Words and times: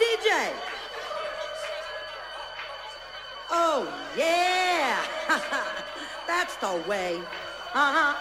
DJ. 0.00 0.52
Oh, 3.50 3.86
yeah. 4.16 5.02
That's 6.26 6.56
the 6.56 6.82
way. 6.88 7.20
Uh 7.74 7.92
huh. 7.92 8.14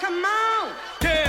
Come 0.00 0.24
on. 0.24 0.72
Yeah. 1.02 1.27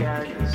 characters. 0.00 0.54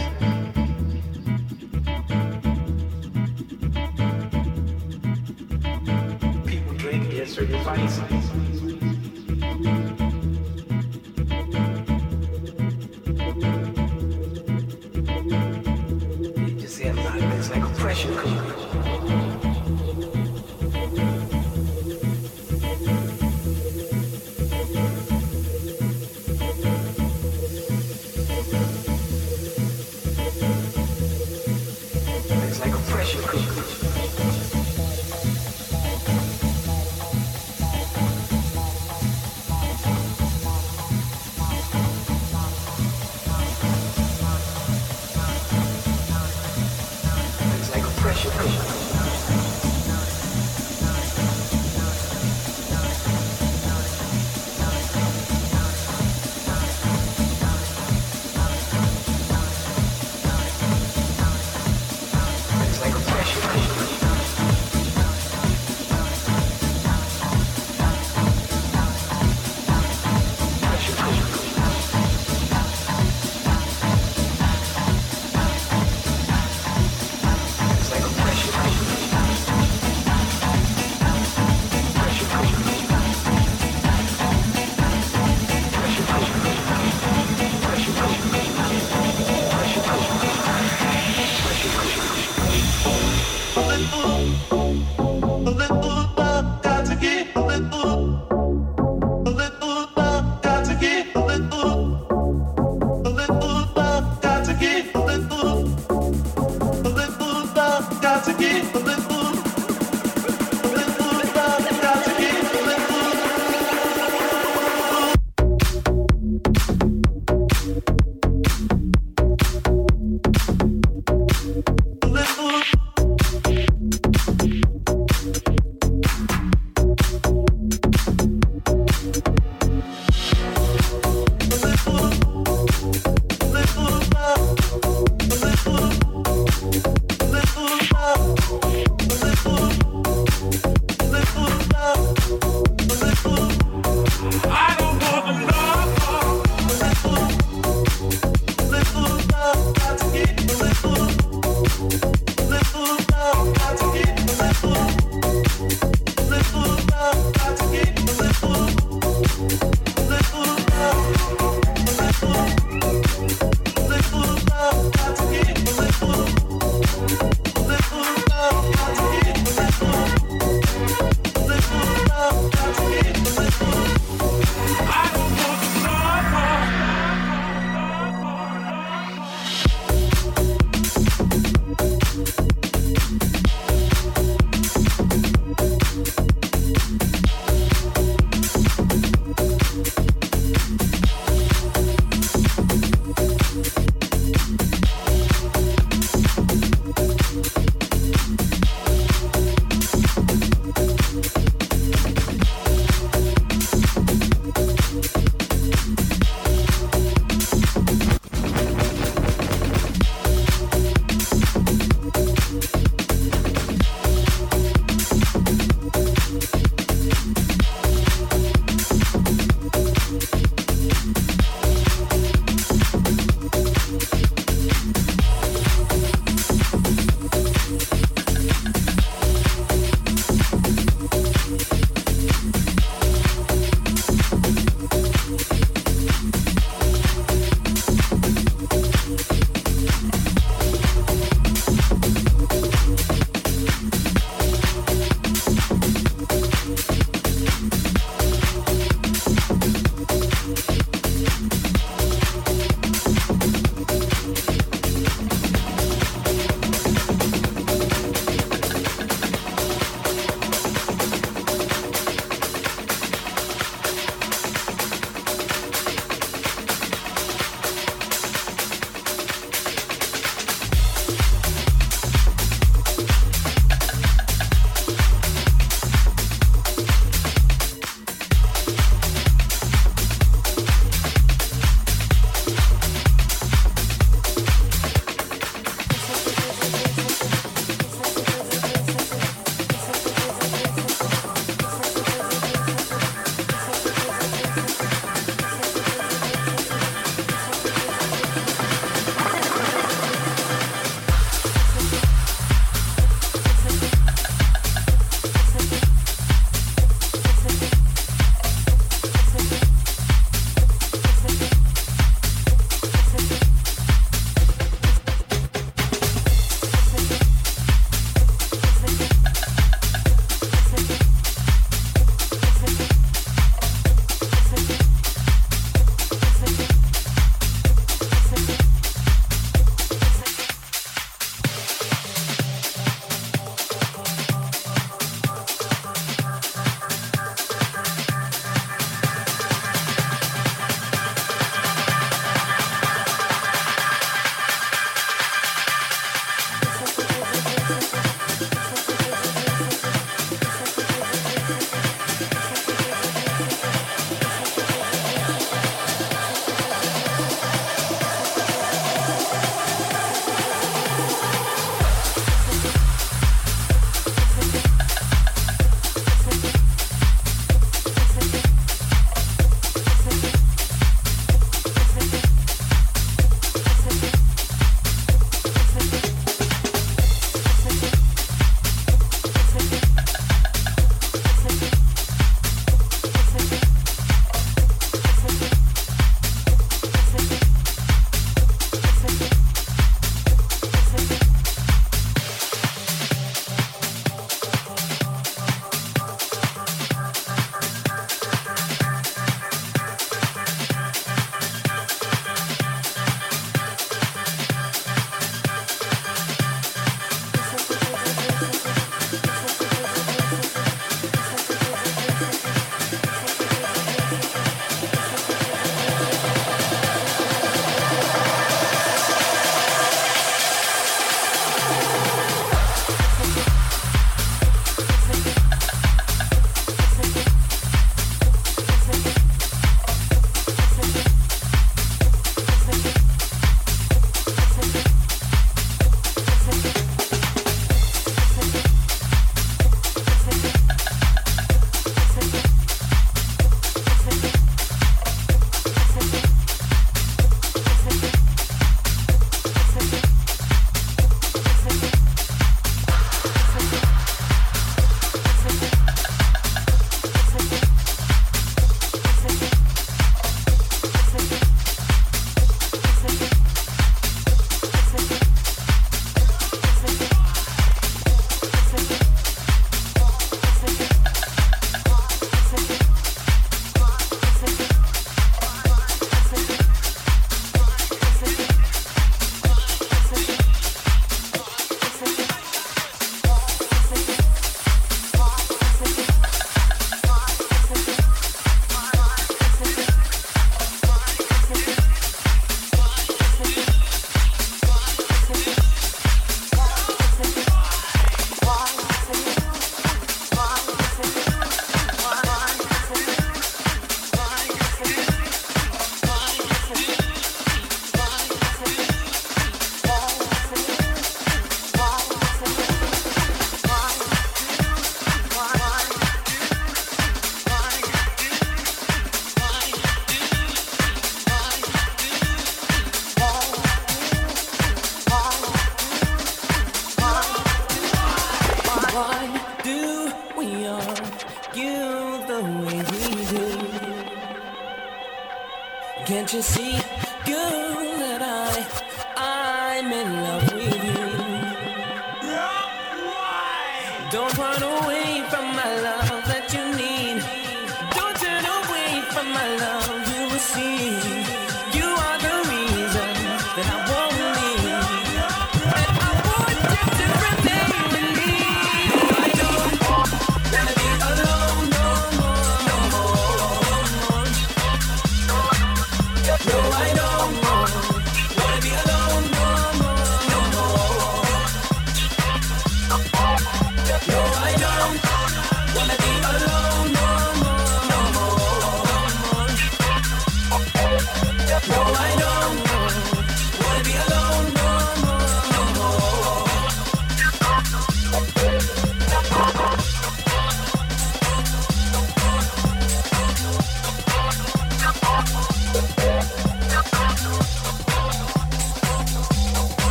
People 6.48 6.74
drink 6.74 7.04
hits 7.06 7.38
or. 7.38 8.45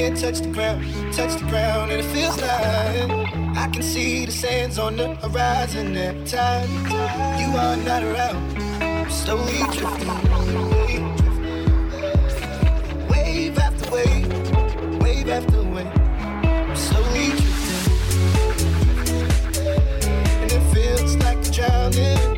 can't 0.00 0.18
touch 0.18 0.40
the 0.40 0.48
ground, 0.48 0.82
touch 1.12 1.38
the 1.38 1.46
ground, 1.50 1.92
and 1.92 2.00
it 2.00 2.06
feels 2.06 2.40
like 2.40 3.10
I 3.54 3.68
can 3.70 3.82
see 3.82 4.24
the 4.24 4.32
sands 4.32 4.78
on 4.78 4.96
the 4.96 5.14
horizon 5.16 5.94
at 5.94 6.26
time. 6.26 6.70
You 7.38 7.54
are 7.58 7.76
not 7.76 8.02
around, 8.02 8.42
I'm 8.82 9.10
slowly 9.10 9.60
drifting. 9.74 10.08
Wave 13.08 13.58
after 13.58 13.90
wave, 13.90 15.02
wave 15.02 15.28
after 15.28 15.62
wave, 15.64 15.86
I'm 16.44 16.76
slowly 16.76 17.28
drifting, 17.40 17.92
and 20.40 20.50
it 20.50 20.62
feels 20.72 21.16
like 21.16 21.42
drowning. 21.52 22.29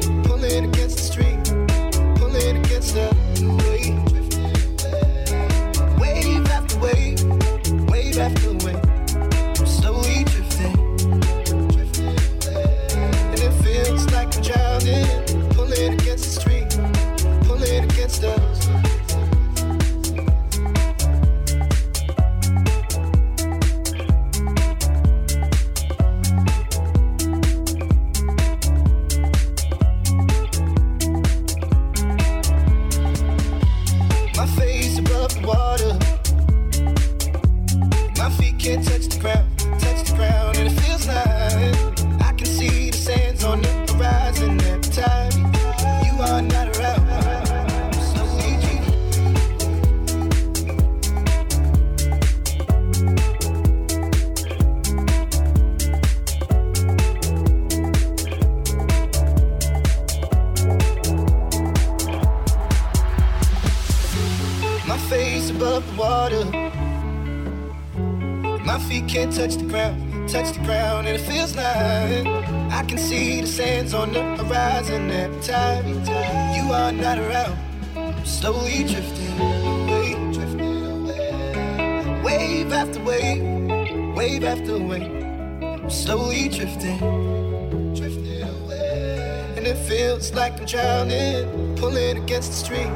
like 90.43 90.59
I'm 90.59 90.67
drowning. 90.67 91.77
Pulling 91.77 92.17
against 92.17 92.51
the 92.51 92.57
stream, 92.65 92.93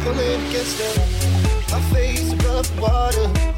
pulling 0.00 0.40
against 0.48 0.76
the. 0.78 0.90
My 1.70 1.80
face 1.92 2.32
above 2.32 2.66
the 2.74 2.82
water. 2.82 3.53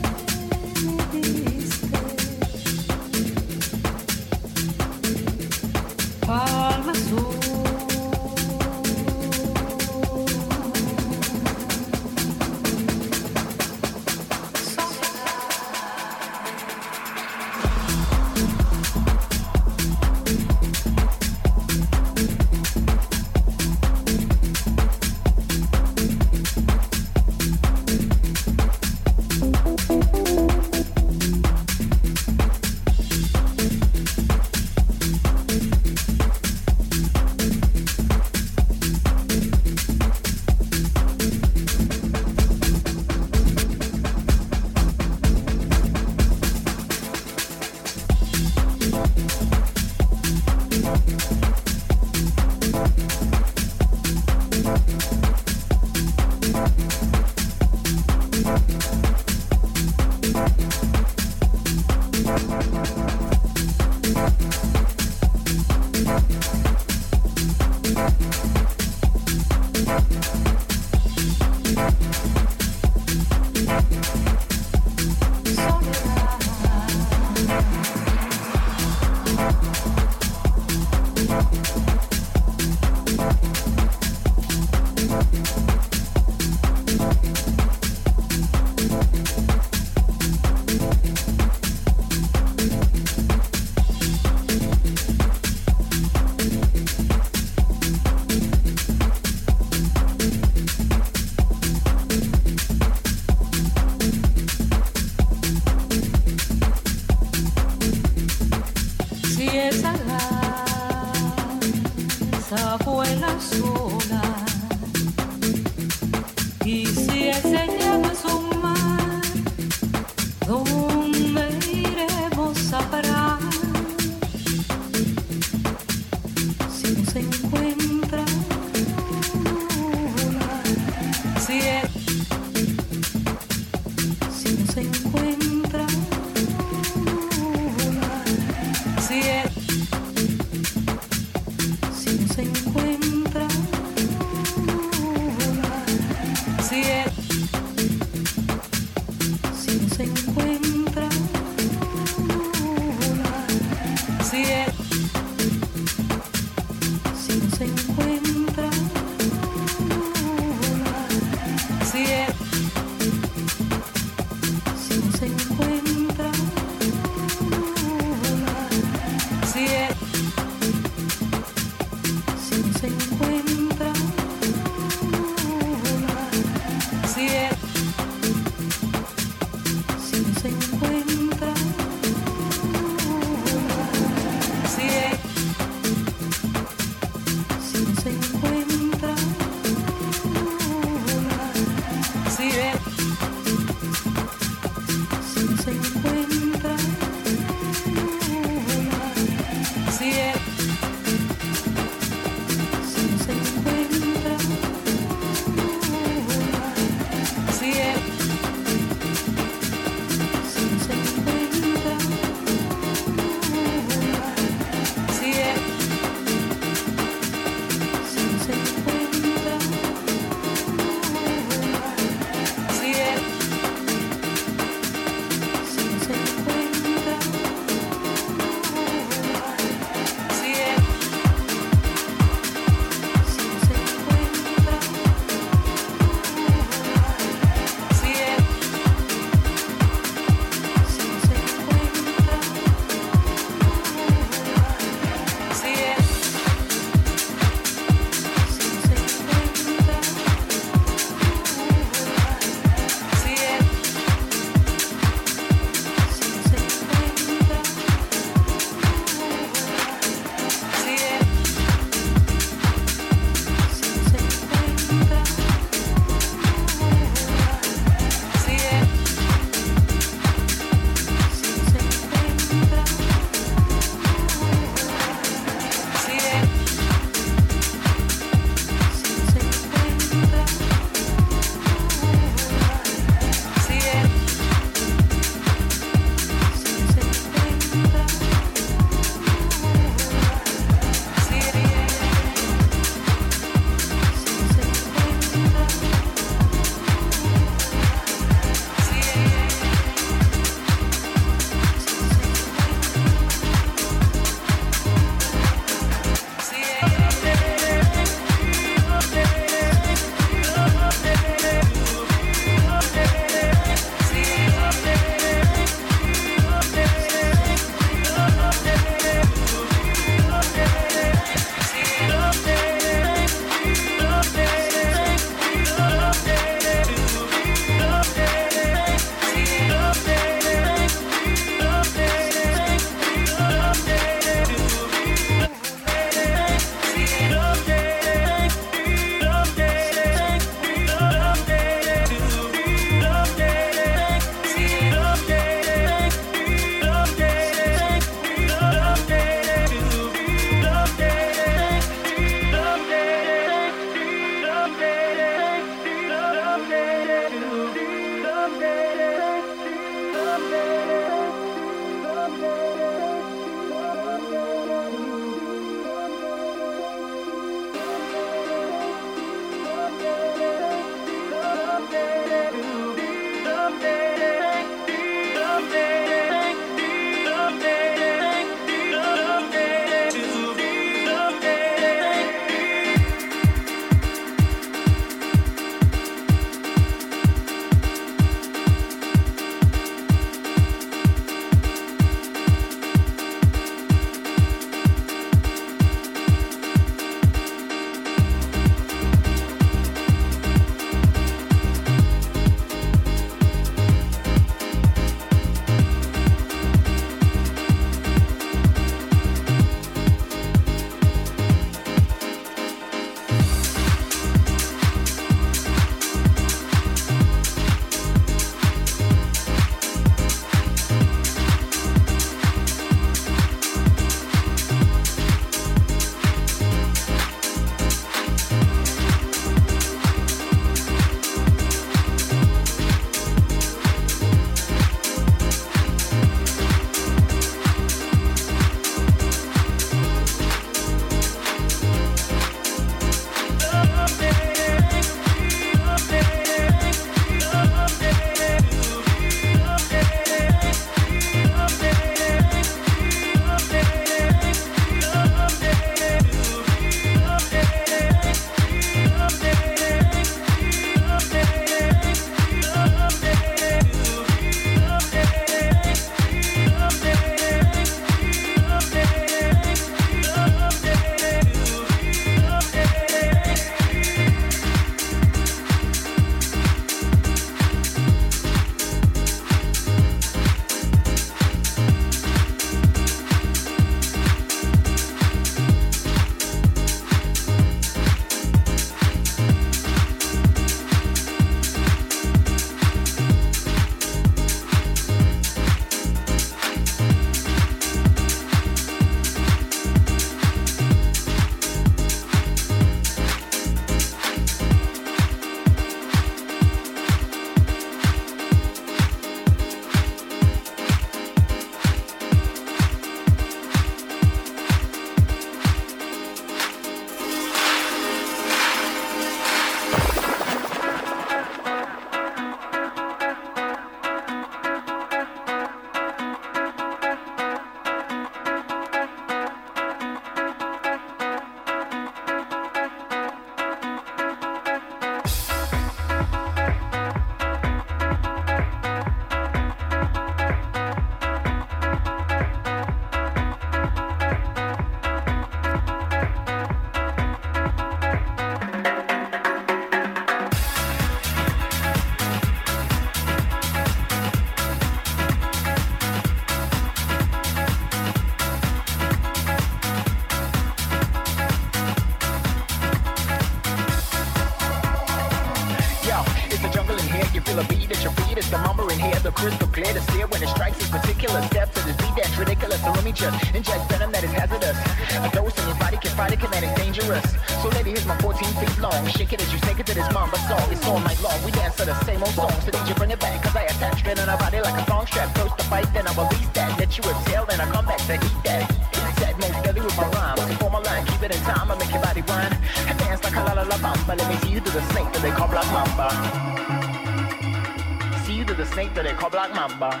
Let 599.60 600.00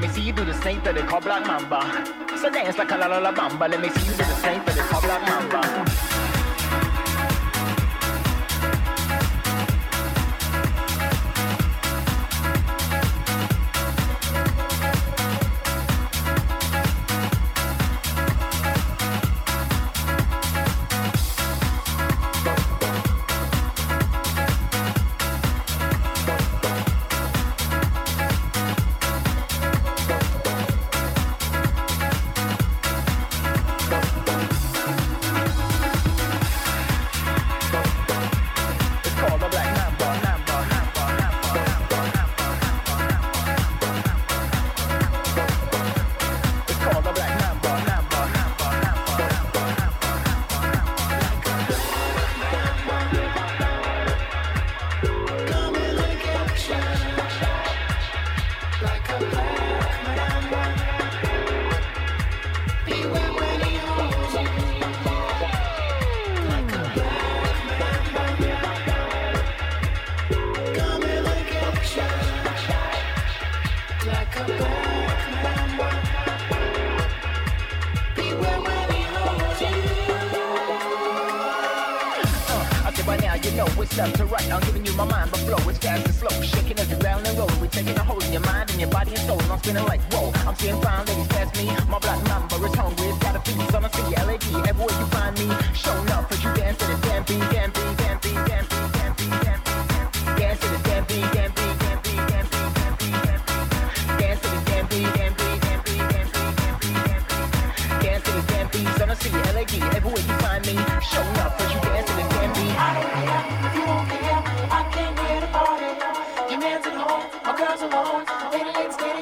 me 0.00 0.08
see 0.08 0.22
you 0.22 0.32
do 0.32 0.44
the 0.44 0.54
same 0.54 0.82
to 0.82 0.92
the 0.92 1.02
call 1.02 1.20
Black 1.20 1.46
mamba. 1.46 2.04
So 2.36 2.50
dance 2.50 2.78
like 2.78 2.90
a 2.90 2.96
la 2.96 3.06
la 3.06 3.18
la 3.18 3.32
bamba. 3.32 3.70
Let 3.70 3.80
me 3.80 3.88
see 3.90 4.10
you 4.10 4.12
do 4.18 4.24
the 4.24 4.34
same 4.42 4.64
to 4.64 4.72
the 4.72 4.80
call 4.80 5.00
Black 5.02 5.22
mamba. 5.28 5.55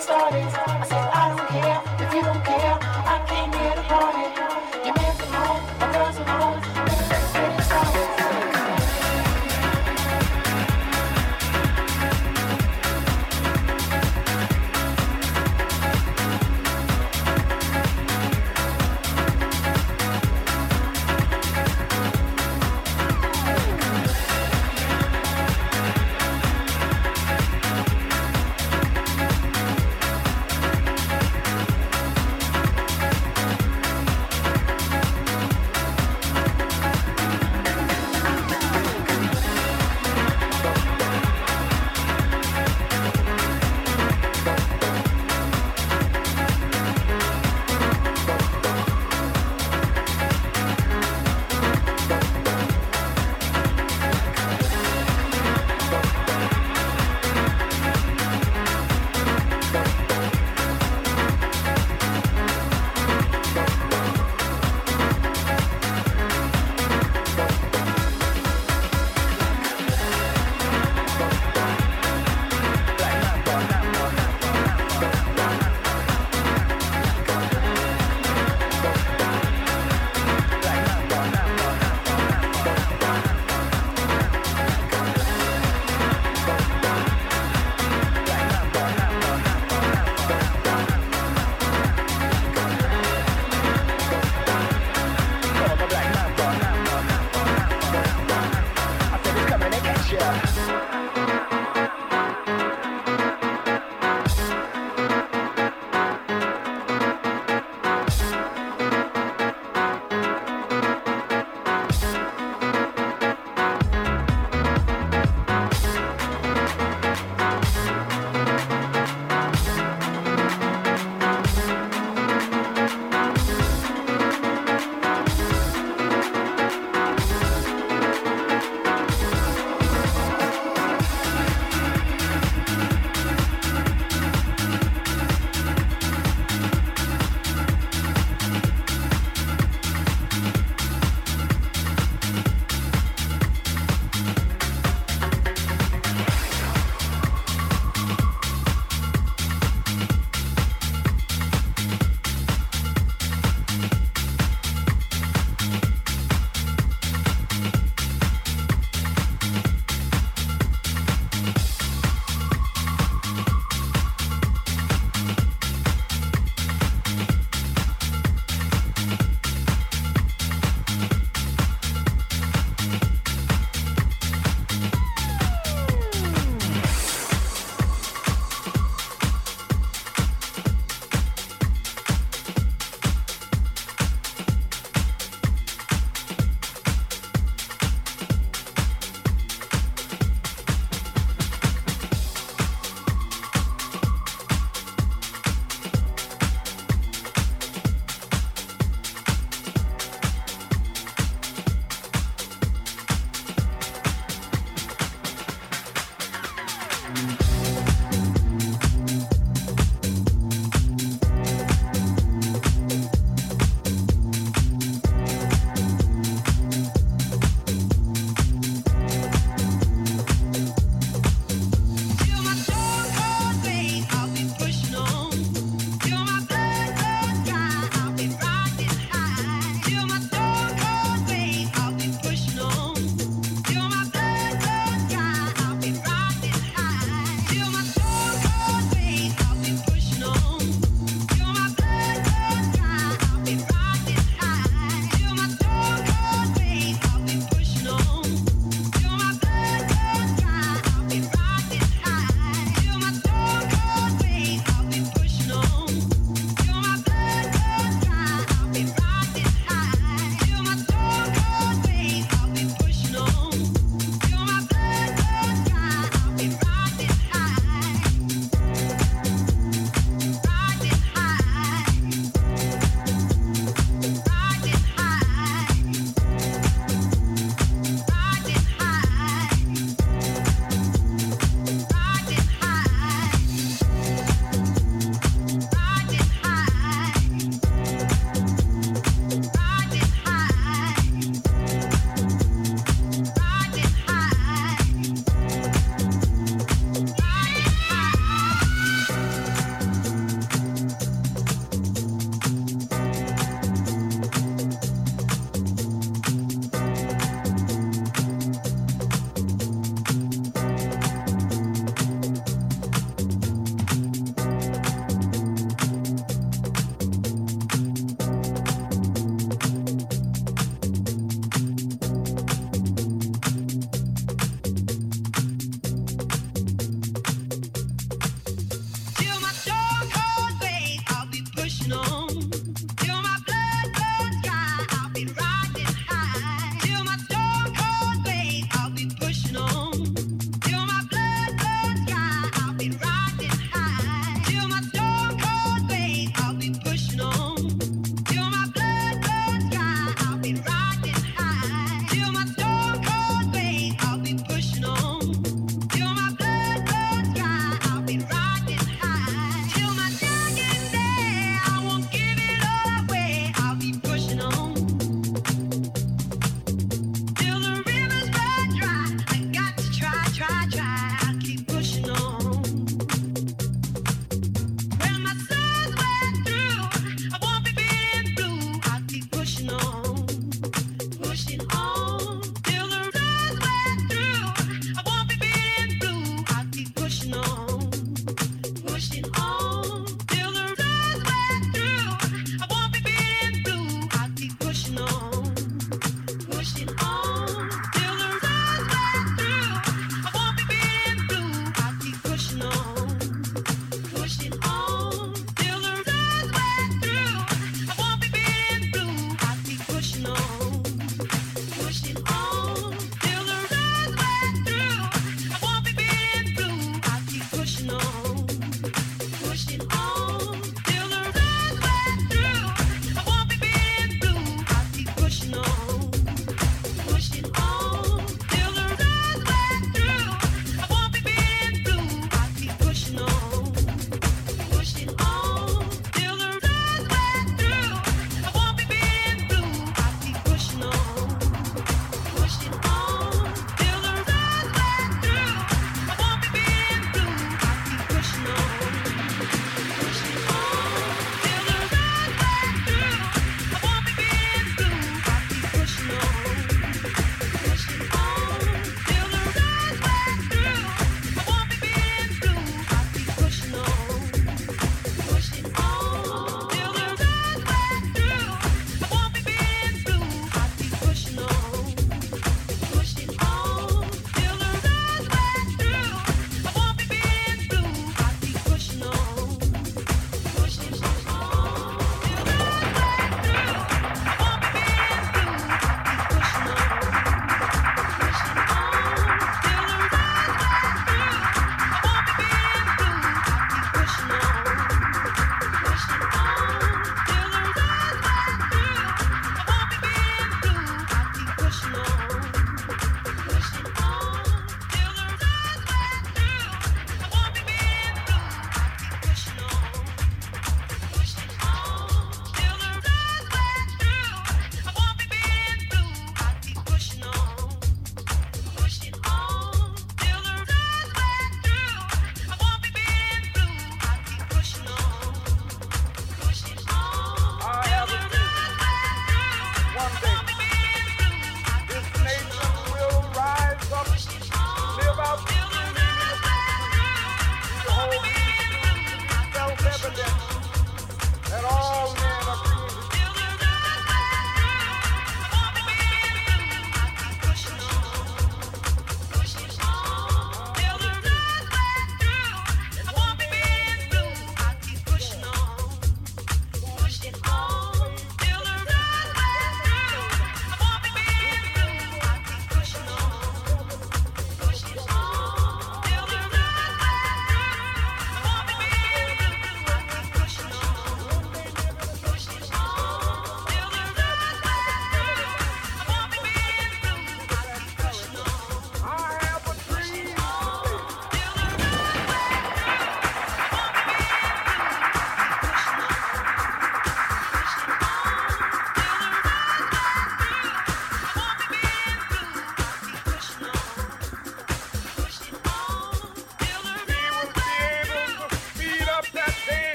Started. 0.00 0.67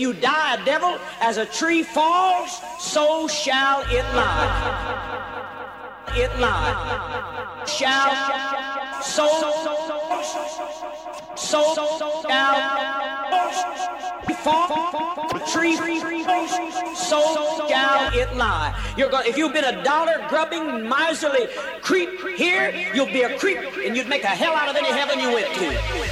You 0.00 0.14
die 0.14 0.54
a 0.54 0.64
devil, 0.64 0.98
as 1.20 1.36
a 1.36 1.44
tree 1.44 1.82
falls, 1.82 2.60
so 2.78 3.28
shall 3.28 3.82
it 3.82 4.04
lie. 4.14 5.26
It 6.16 6.30
lie. 6.40 7.64
Shall, 7.66 9.02
so, 9.02 9.28
so, 9.28 9.52
shall, 9.62 9.76
fall, 14.42 15.30
tree, 15.52 15.76
so 16.96 17.20
shall 17.68 18.10
it 18.14 18.34
lie. 18.36 18.74
You're 18.96 19.10
going, 19.10 19.26
if 19.28 19.36
you've 19.36 19.52
been 19.52 19.64
a 19.64 19.84
dollar 19.84 20.24
grubbing, 20.28 20.88
miserly 20.88 21.46
creep 21.82 22.20
here, 22.36 22.72
you'll 22.94 23.06
be 23.06 23.22
a 23.22 23.38
creep 23.38 23.58
and 23.84 23.96
you'd 23.96 24.08
make 24.08 24.24
a 24.24 24.28
hell 24.28 24.54
out 24.54 24.68
of 24.68 24.76
any 24.76 24.88
heaven 24.88 25.20
you 25.20 25.32
went 25.32 25.46
to. 25.54 26.09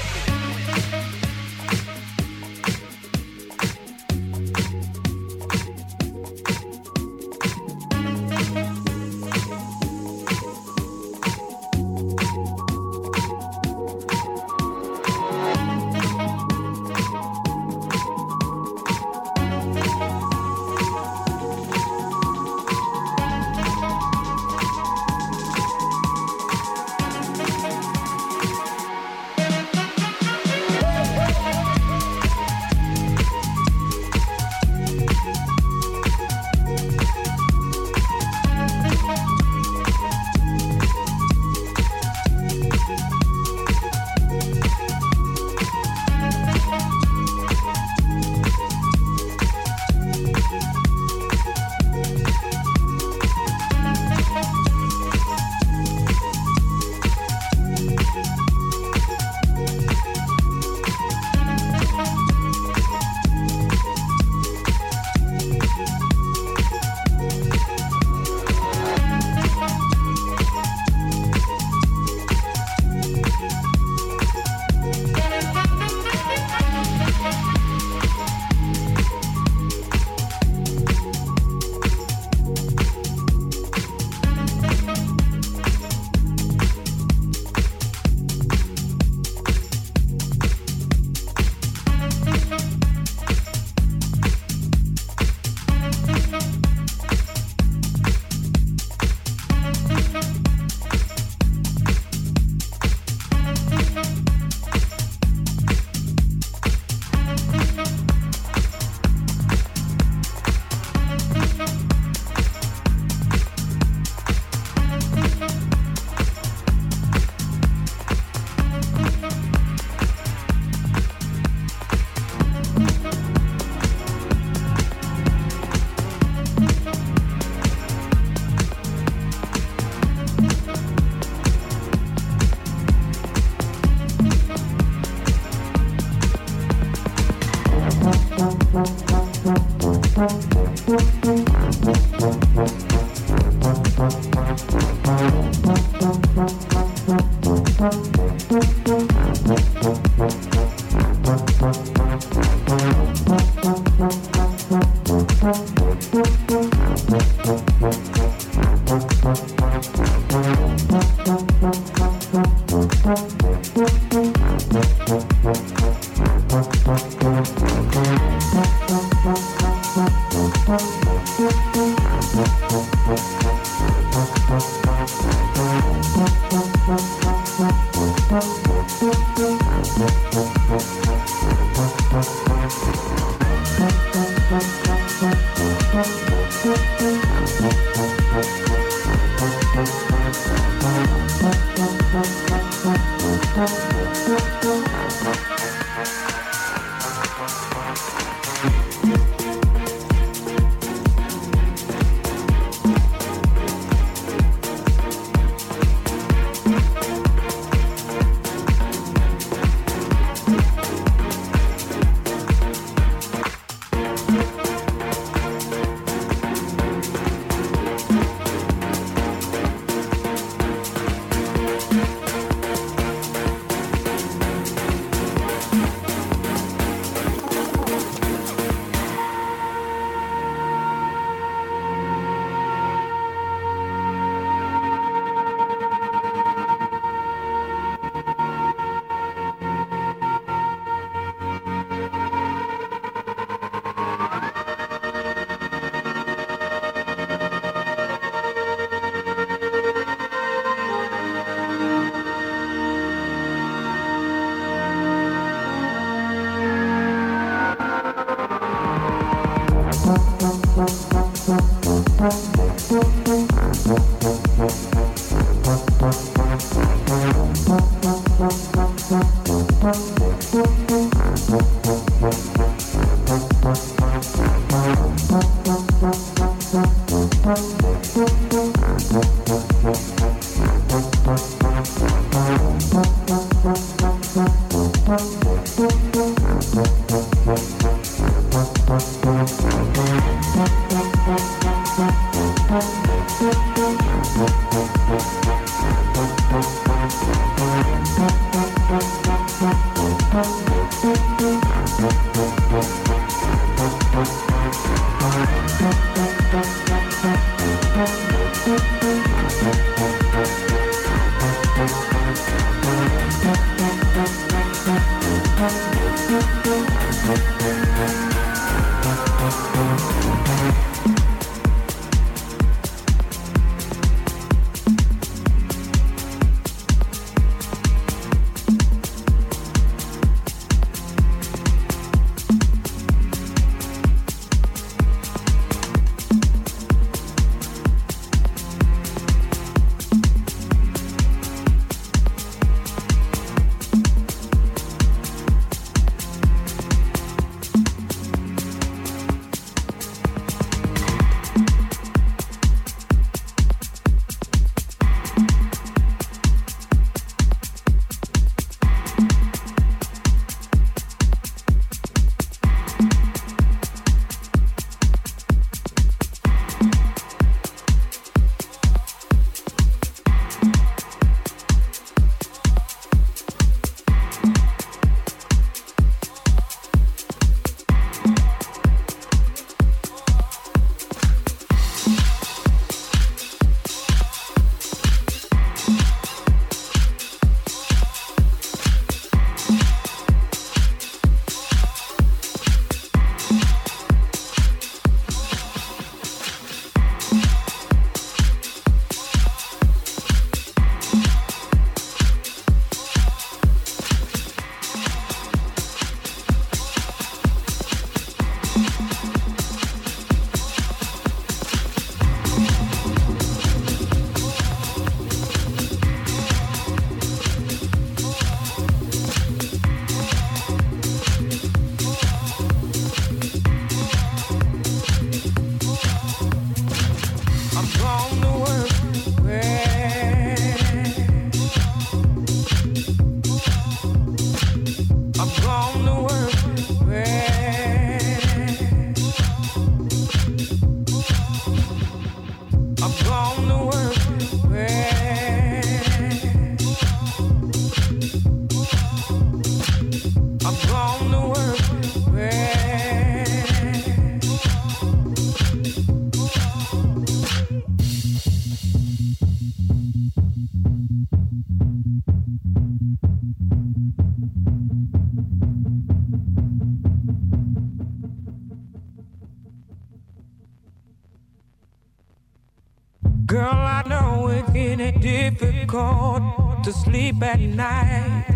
to 476.88 476.94
sleep 476.94 477.42
at 477.42 477.60
night. 477.60 478.46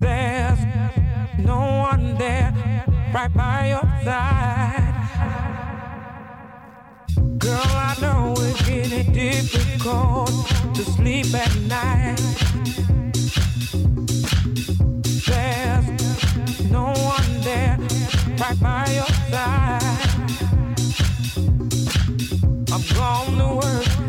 There's 0.00 0.58
no 1.38 1.60
one 1.90 2.16
there 2.16 2.52
right 3.14 3.32
by 3.32 3.68
your 3.68 3.86
side. 4.02 4.94
Girl, 7.38 7.70
I 7.88 7.94
know 8.00 8.34
it's 8.36 8.68
getting 8.68 9.12
difficult 9.12 10.32
to 10.74 10.82
sleep 10.96 11.32
at 11.34 11.54
night. 11.74 12.18
There's 15.28 15.86
no 16.68 16.86
one 17.14 17.40
there 17.42 17.78
right 18.40 18.60
by 18.60 18.86
your 18.98 19.12
side. 19.30 19.82
I'm 22.72 22.82
gonna 22.96 23.54
work 23.54 24.03